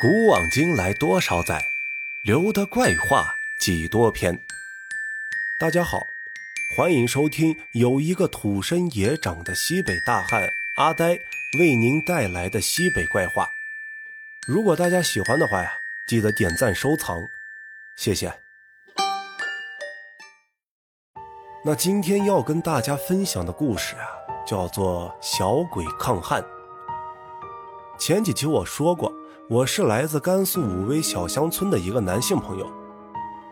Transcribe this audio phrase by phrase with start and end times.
[0.00, 1.64] 古往今来多少载，
[2.24, 4.36] 留得怪话几多篇。
[5.60, 6.00] 大家好，
[6.76, 11.16] 欢迎收听有一个土生野长的西北大汉阿呆
[11.58, 13.48] 为您带来的西北怪话。
[14.48, 15.72] 如果大家喜欢的话呀，
[16.08, 17.20] 记得点赞收藏，
[17.96, 18.32] 谢谢。
[21.64, 24.08] 那今天要跟大家分享的故事啊，
[24.44, 26.42] 叫做《小鬼抗旱》。
[28.00, 29.12] 前几期我说过，
[29.50, 32.72] 我是来自甘肃武威小乡村的一个男性朋友。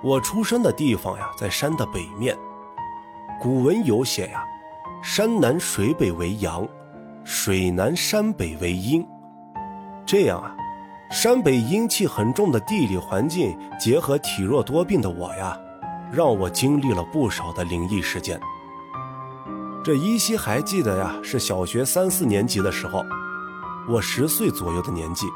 [0.02, 2.38] 我出生的地方呀，在山的北面。
[3.40, 4.44] 古文有写呀
[5.02, 6.66] ：“山南水北为阳，
[7.24, 9.04] 水南山北为阴。”
[10.06, 10.56] 这样啊，
[11.10, 15.58] 山北阴气很重的地理环境，结合体弱多病的我呀，
[16.12, 18.40] 让我经历了不少的灵异事件。
[19.84, 23.04] 这依稀还记得呀，是小学三四年级的时候。
[23.88, 25.26] 我十岁左右的年纪，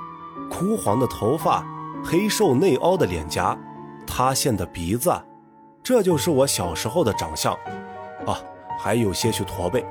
[0.57, 1.67] 枯黄的头发，
[2.05, 3.59] 黑瘦内凹的脸颊，
[4.07, 5.13] 塌陷的鼻子，
[5.83, 7.53] 这就是我小时候的长相。
[8.25, 8.39] 啊，
[8.79, 9.85] 还有些许驼背，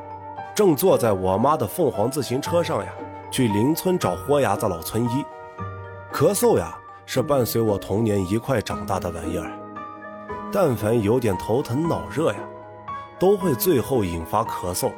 [0.55, 2.93] 正坐在我妈的凤凰自行车上呀，
[3.29, 5.25] 去邻村找豁牙子老村医。
[6.13, 6.73] 咳嗽呀，
[7.05, 9.51] 是伴随我童年一块长大的玩意儿。
[10.49, 12.39] 但凡有点头疼脑热呀，
[13.19, 14.93] 都会最后引发咳嗽。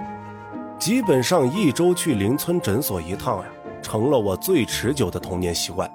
[0.78, 3.46] 基本上一周去邻村诊所一趟呀。
[3.86, 5.88] 成了我最持久的童年习惯，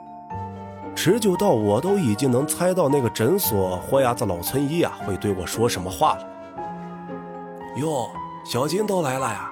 [0.95, 6.25] 持久到我都已经能猜到那个诊所豁牙子老村医啊会对我说什么话了。
[7.79, 8.09] 哟，
[8.45, 9.51] 小金都来了呀！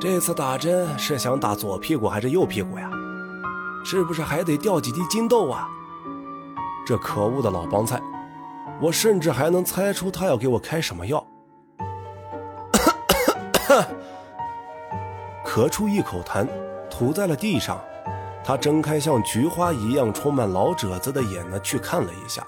[0.00, 2.90] 这次打针是想打左屁股还是右屁股呀？
[3.84, 5.68] 是不是还得掉几滴金豆啊？
[6.84, 8.02] 这可恶的老帮菜，
[8.80, 11.24] 我甚至还能猜出他要给我开什么药。
[15.46, 16.44] 咳出一口痰。
[16.98, 17.78] 吐在了地上，
[18.42, 22.42] 他睁开像菊花一样充满老褶子的眼呢，去看了一下，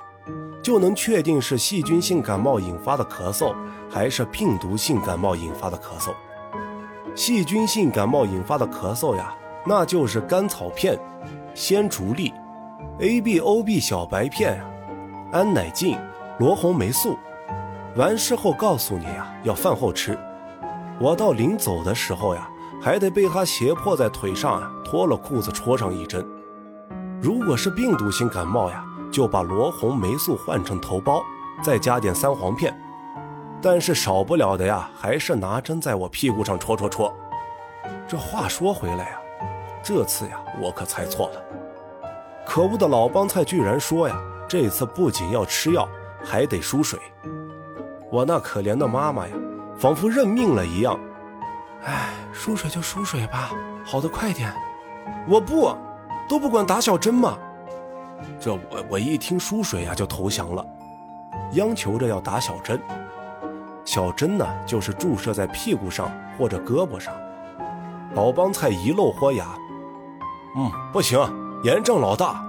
[0.63, 3.55] 就能确定是细菌性感冒引发的咳嗽，
[3.91, 6.15] 还是病毒性感冒引发的咳嗽。
[7.15, 9.35] 细菌性感冒引发的咳嗽呀，
[9.67, 10.99] 那就是甘草片、
[11.53, 12.33] 鲜竹沥、
[13.01, 14.65] A、B、O、B 小白片、
[15.31, 15.99] 安乃近、
[16.39, 17.19] 罗红霉素。
[17.97, 20.19] 完事后告诉你呀，要饭后吃。
[20.99, 22.49] 我到临走的时候呀。
[22.81, 26.27] 还得被他胁迫在腿上啊，脱了裤子戳上一针。
[27.21, 31.23] 如果是病毒性感冒呀，就把罗红霉素换成头孢，
[31.63, 32.73] 再加点三黄片。
[33.61, 37.13] 但是少不了的呀，还是拿针在我屁股上戳戳戳。
[38.07, 39.21] 这话说回来呀，
[39.83, 41.43] 这次呀，我可猜错了。
[42.47, 44.17] 可恶的老帮菜居然说呀，
[44.49, 45.89] 这次不仅要吃药，
[46.25, 46.99] 还得输水。
[48.11, 49.35] 我那可怜的妈妈呀，
[49.77, 50.99] 仿佛认命了一样。
[51.85, 53.51] 哎，输水就输水吧，
[53.85, 54.53] 好的快点。
[55.27, 55.75] 我不，
[56.29, 57.37] 都不管打小针吗？
[58.41, 60.65] 这我我一听输水呀就投降了，
[61.53, 62.81] 央求着要打小针。
[63.85, 67.15] 小针呢，就是注射在屁股上或者胳膊上。
[68.15, 69.47] 老帮菜一露豁牙，
[70.57, 71.19] 嗯，不行，
[71.63, 72.45] 炎症老大。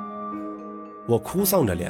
[1.08, 1.90] 我哭丧着脸，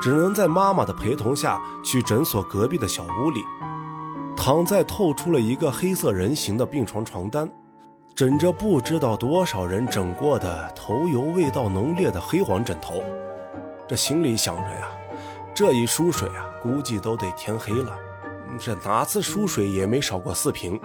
[0.00, 3.40] 只能在妈妈的陪同下去诊所隔壁的小屋里。
[4.36, 7.48] 躺在透出了一个黑色人形的病床床单，
[8.14, 13.02] 枕着不知道多少人整过的头油味道浓烈的黑黄枕头，
[13.88, 14.88] 这心里想着呀，
[15.54, 17.96] 这一输水啊，估计都得天黑了。
[18.58, 20.78] 这哪次输水也没少过四瓶。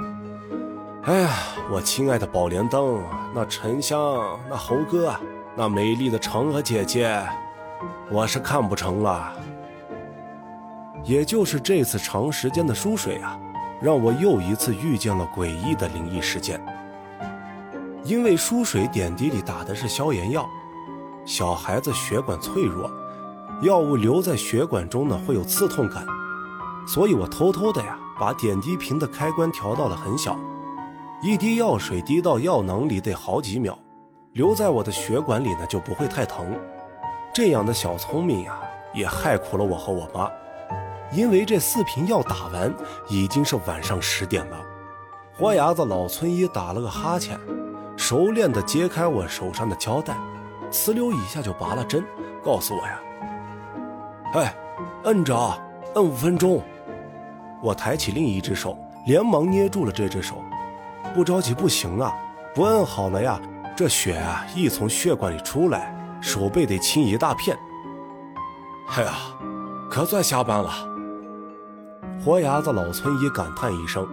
[1.03, 1.29] 哎呀，
[1.69, 5.13] 我亲爱的宝莲灯，那沉香，那猴哥，
[5.55, 7.21] 那美丽的嫦娥姐姐，
[8.09, 9.33] 我是看不成了。
[11.03, 13.39] 也就是这次长时间的输水啊，
[13.81, 16.59] 让我又一次遇见了诡异的灵异事件。
[18.03, 20.47] 因为输水点滴里打的是消炎药，
[21.25, 22.89] 小孩子血管脆弱，
[23.61, 26.05] 药物留在血管中呢会有刺痛感，
[26.87, 30.37] 所以我偷偷的呀把点滴瓶的开关调到了很小，
[31.21, 33.77] 一滴药水滴到药囊里得好几秒，
[34.33, 36.57] 留在我的血管里呢就不会太疼。
[37.34, 38.59] 这样的小聪明呀，
[38.93, 40.29] 也害苦了我和我妈。
[41.11, 42.73] 因为这四瓶药打完，
[43.08, 44.58] 已经是晚上十点了。
[45.34, 47.40] 豁牙子老村医打了个哈欠，
[47.97, 50.16] 熟练地揭开我手上的胶带，
[50.72, 52.03] 呲溜一下就拔了针，
[52.44, 53.00] 告诉我呀
[54.35, 54.56] ：“哎，
[55.06, 55.35] 摁着，
[55.96, 56.61] 摁五分钟。”
[57.64, 60.44] 我抬起另一只手，连忙捏住了这只手。
[61.16, 62.14] 不着急不行啊，
[62.53, 63.40] 不摁好了呀，
[63.76, 67.58] 这血啊一从血管里出来，手背得青一大片。
[68.90, 69.14] 哎呀，
[69.90, 70.89] 可算下班了。
[72.23, 74.05] 活牙子老村医感叹一声：“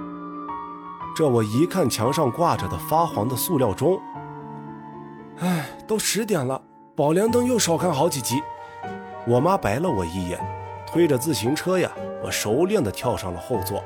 [1.17, 4.01] 这我一看墙上挂着的发黄的塑料钟，
[5.41, 6.63] 哎，都十点了，
[6.95, 8.41] 宝莲灯又少看好几集。
[9.27, 10.39] 我妈白了我一眼，
[10.87, 11.91] 推着自行车呀，
[12.23, 13.83] 我熟练地跳上了后座，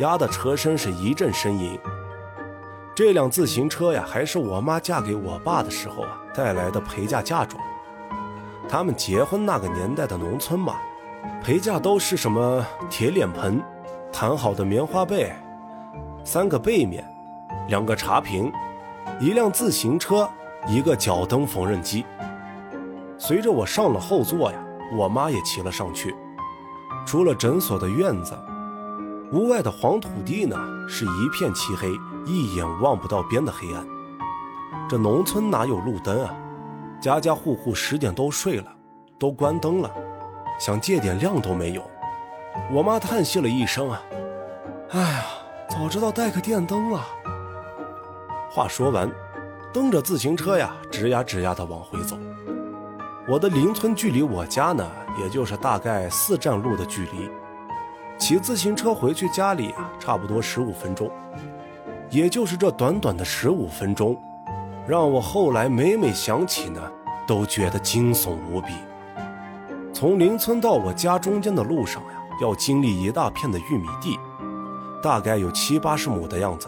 [0.00, 1.78] 压的车身是一阵呻吟。
[2.94, 7.58] 这辆自行车呀，还是我妈嫁给我爸的时候啊带来的陪嫁嫁妆。
[8.68, 10.74] 他们结婚那个年代的农村嘛，
[11.44, 13.62] 陪嫁都是什么铁脸盆、
[14.10, 15.30] 弹好的棉花被、
[16.24, 17.04] 三个被面、
[17.68, 18.50] 两个茶瓶、
[19.20, 20.26] 一辆自行车、
[20.66, 22.02] 一个脚蹬缝纫机。
[23.18, 24.58] 随着我上了后座呀，
[24.96, 26.16] 我妈也骑了上去。
[27.04, 28.34] 出了诊所的院子，
[29.30, 30.56] 屋外的黄土地呢，
[30.88, 31.90] 是一片漆黑。
[32.24, 33.86] 一眼望不到边的黑暗，
[34.88, 36.34] 这农村哪有路灯啊？
[37.02, 38.74] 家家户户十点都睡了，
[39.18, 39.90] 都关灯了，
[40.58, 41.82] 想借点亮都没有。
[42.72, 44.02] 我妈叹息了一声啊，
[44.90, 45.24] 哎呀，
[45.68, 47.04] 早知道带个电灯了。
[48.50, 49.10] 话说完，
[49.72, 52.16] 蹬着自行车呀，吱呀吱呀的往回走。
[53.26, 54.88] 我的邻村距离我家呢，
[55.20, 57.28] 也就是大概四站路的距离，
[58.18, 61.10] 骑自行车回去家里啊，差不多十五分钟。
[62.10, 64.16] 也就是这短短的十五分钟，
[64.86, 66.80] 让我后来每每想起呢，
[67.26, 68.74] 都觉得惊悚无比。
[69.94, 74.18] 从邻村到我家中间的路上呀，要经历一大片的玉米地，
[75.00, 76.66] 大概有七八十亩的样子。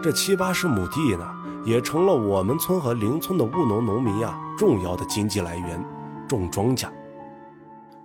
[0.00, 1.28] 这七八十亩地呢，
[1.64, 5.84] 也成了我们村和邻村的务农农民呀重要的经济来源，
[6.28, 6.86] 种庄稼。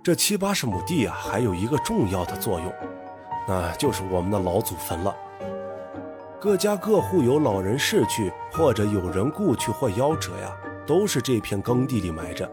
[0.02, 2.72] 这七八十亩地啊，还有一个重要的作用，
[3.46, 5.14] 那就是我们的老祖坟了。
[6.40, 10.52] 各家各户有老人逝去，或者有人故去或夭折呀，
[10.84, 12.50] 都是这片耕地里埋着。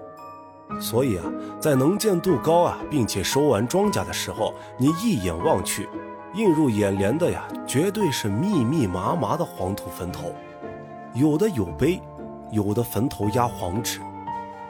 [0.80, 1.24] 所以啊，
[1.60, 5.88] 在能见度高啊，并且收完庄稼的时候，你一眼望去，
[6.34, 10.34] 映入眼帘的呀，绝对是密密麻麻的黄土坟头。
[11.14, 12.02] 有的有碑，
[12.52, 14.00] 有的坟头压黄纸。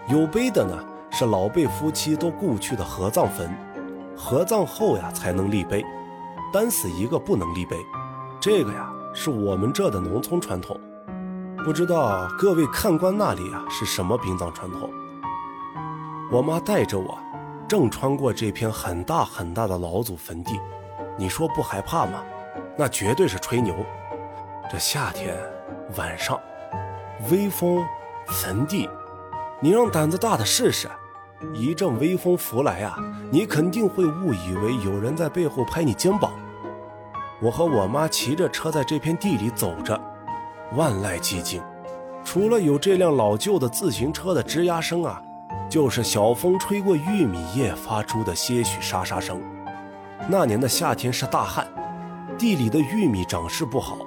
[0.08, 0.78] 有碑的呢，
[1.10, 3.50] 是老辈夫妻都故去的合葬坟，
[4.16, 5.86] 合葬后呀才能立碑，
[6.52, 7.78] 单死一个不能立碑。
[8.40, 8.90] 这个呀。
[9.16, 10.76] 是我们这的农村传统，
[11.64, 14.90] 不知道各位看官那里啊是什么殡葬传统？
[16.32, 17.18] 我妈带着我，
[17.68, 20.60] 正穿过这片很大很大的老祖坟地，
[21.18, 22.24] 你说不害怕吗？
[22.76, 23.76] 那绝对是吹牛。
[24.72, 25.36] 这夏天
[25.98, 26.40] 晚上，
[27.30, 27.86] 微风，
[28.28, 28.90] 坟地，
[29.60, 30.90] 你让胆子大的试试，
[31.54, 32.98] 一阵微风拂来啊，
[33.30, 36.32] 你肯定会误以为有人在背后拍你肩膀。
[37.42, 40.00] 我和我妈骑着车在这片地里走着，
[40.76, 41.62] 万籁寂静，
[42.24, 45.22] 除了有这辆老旧的自行车的吱呀声啊，
[45.74, 49.42] 就是小风吹过玉米叶发出的些许沙沙声。
[50.30, 51.68] 那年的夏天是大旱，
[52.38, 53.98] 地里的玉米长势不好，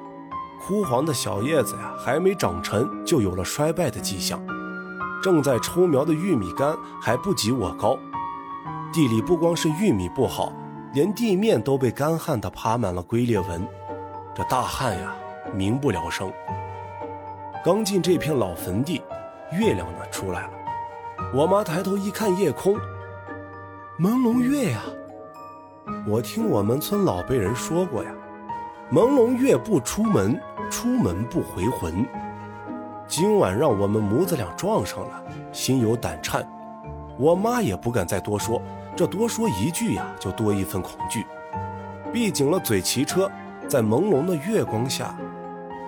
[0.61, 4.41] 枯黄的小叶子呀还没长成就有了衰败的迹象。
[5.21, 6.73] 正在抽苗的玉米杆
[7.03, 7.99] 还不及我高，
[8.93, 10.53] 地里不光是玉米不好。
[10.93, 13.67] 连地面都被干旱的爬满了龟裂纹，
[14.37, 15.13] 这大旱呀，
[15.53, 16.33] 民不聊生。
[17.65, 19.03] 刚进这片老坟地，
[19.51, 20.51] 月亮呢出来了。
[21.35, 22.75] 我妈抬头一看夜空，
[23.99, 24.81] 朦胧月呀。
[26.07, 28.11] 我听我们村老辈人说过呀，
[28.93, 30.41] 朦胧月不出门，
[30.71, 32.07] 出门不回魂。
[33.09, 36.49] 今晚让我们母子俩撞上了，心有胆颤。
[37.19, 38.63] 我妈也不敢再多说。
[38.95, 41.27] 这多说一句呀，就多一份恐惧。
[42.13, 43.31] 闭紧了嘴骑车，
[43.69, 45.15] 在朦胧的月光下，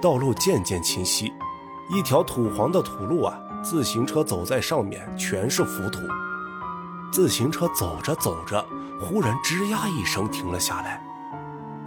[0.02, 1.33] 道路渐渐清晰。
[1.90, 6.00] 一条土黄的土路啊，自行车走在上面全是浮土。
[7.12, 8.65] 自行车走着走着，
[9.00, 11.03] 忽然吱呀一声停了下来。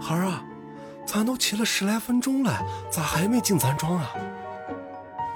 [0.00, 0.42] 孩儿啊，
[1.06, 2.52] 咱都骑了十来分钟了，
[2.90, 4.10] 咋还没进咱庄啊？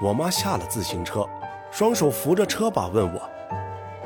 [0.01, 1.27] 我妈下了自行车，
[1.71, 3.29] 双手扶着车把问我。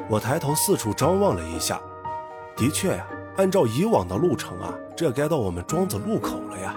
[0.08, 1.82] 我抬头四处张望了一下，
[2.56, 3.06] 的确呀，
[3.38, 6.76] 按照以往的路程啊，这该到我们庄子路口了呀，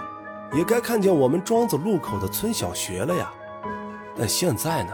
[0.53, 3.31] 也该看见我们庄子路口的村小学了呀。
[4.17, 4.93] 但现在呢，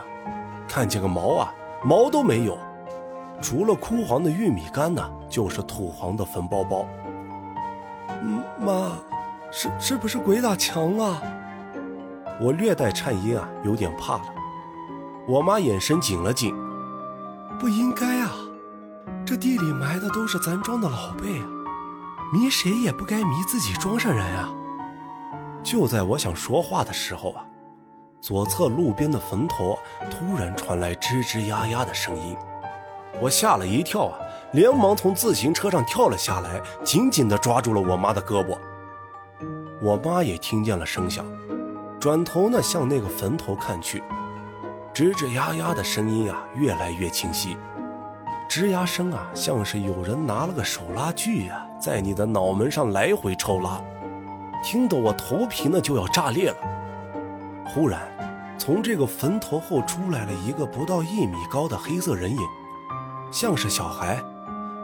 [0.73, 2.57] 看见个毛啊，毛都没有，
[3.41, 6.87] 除了枯黄的玉米杆呢，就是土黄的坟包包。
[8.21, 8.93] 嗯妈，
[9.51, 11.21] 是是不是鬼打墙啊？
[12.39, 14.23] 我略带颤音啊，有点怕了。
[15.27, 16.55] 我妈眼神紧了紧。
[17.59, 18.31] 不应该啊！
[19.25, 21.45] 这地里埋的都是咱庄的老辈啊，
[22.31, 24.49] 迷谁也不该迷自己庄上人啊！
[25.61, 27.43] 就在我想说话的时候啊，
[28.21, 29.75] 左侧路边的坟头
[30.11, 32.37] 突然传来吱吱呀呀的声音，
[33.19, 34.19] 我吓了一跳啊，
[34.51, 38.55] 连忙从自行车上跳了下来，紧紧地抓住了我妈的胳膊。
[39.81, 41.25] 我妈也听见了声响，
[41.99, 44.03] 转头呢向那个坟头看去，
[44.93, 47.57] 吱吱呀呀的声音啊，越来越清晰。
[48.47, 53.81] 吱呀声啊，像是有人拿了个手拉锯啊，在你的脑门上来回抽拉，
[54.63, 56.57] 听得我头皮呢就要炸裂了。
[57.65, 58.01] 忽然，
[58.57, 62.41] 从这个坟头后出来了一个不到一米高的黑色人影，
[63.31, 64.21] 像是小孩，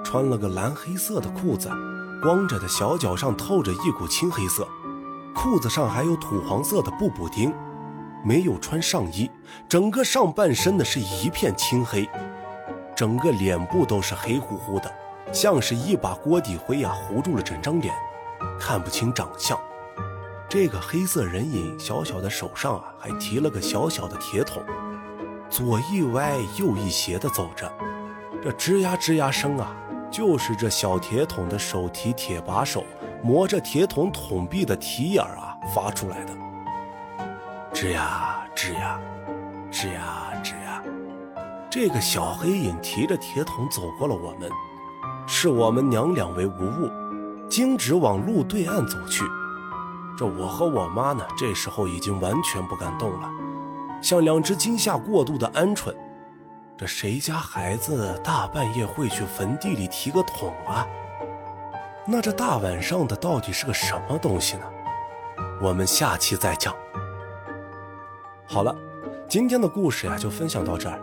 [0.04, 1.70] 穿了个蓝黑色的裤子，
[2.22, 4.68] 光着的小脚上透着一股青黑色，
[5.36, 7.54] 裤子上还有土黄色的布补丁。
[8.24, 9.30] 没有穿上衣，
[9.70, 12.10] 整个上半身的是一片青黑，
[12.96, 14.92] 整个脸部都是黑乎乎的，
[15.32, 17.94] 像是一把锅底灰呀糊住了整张脸，
[18.60, 19.58] 看不清长相。
[20.50, 24.64] 这个黑色人影小小的手上啊还提了个小小的铁桶，
[25.50, 27.70] 左一歪右一斜的走着，
[28.42, 29.76] 这吱呀吱呀声啊，
[30.10, 32.86] 就是这小铁桶的手提铁把手
[33.22, 36.34] 磨着铁桶桶壁的提眼啊发出来的。
[37.74, 38.98] 吱呀吱呀，
[39.70, 40.82] 吱呀吱呀，
[41.70, 44.50] 这个小黑影提着铁桶走过了我们，
[45.28, 46.90] 视我们娘两为无物，
[47.50, 49.26] 径直往路对岸走去。
[50.18, 53.30] 这我和我妈呢，这时候已经完全不敢动了，
[54.02, 55.94] 像两只惊吓过度的鹌鹑。
[56.76, 60.88] 这谁家孩子大半夜会去坟地里提个桶啊？
[62.08, 64.64] 那这大晚上的到底是个什么东西呢？
[65.62, 66.74] 我们下期再讲。
[68.48, 68.76] 好了，
[69.30, 71.00] 今天的故事呀就分享到这儿。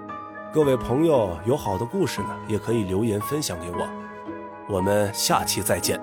[0.53, 3.89] 各位朋友有好的故事呢，也可以留言分享给我。
[4.69, 6.01] 我们下期再见。